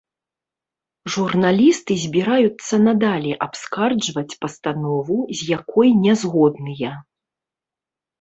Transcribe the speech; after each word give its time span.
Журналісты 1.15 1.93
збіраюцца 2.03 2.79
надалей 2.85 3.35
абскарджваць 3.47 4.37
пастанову, 4.45 5.17
з 5.43 5.51
якой 5.59 5.89
не 6.07 6.13
згодныя. 6.23 6.91